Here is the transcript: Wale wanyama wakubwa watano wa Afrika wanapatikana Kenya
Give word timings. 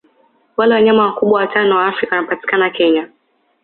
Wale 0.57 0.75
wanyama 0.75 1.05
wakubwa 1.05 1.39
watano 1.39 1.75
wa 1.75 1.87
Afrika 1.87 2.15
wanapatikana 2.15 2.69
Kenya 2.69 3.09